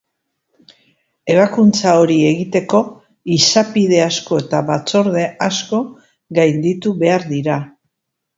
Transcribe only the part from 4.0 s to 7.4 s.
asko eta batzorde asko gainditu behar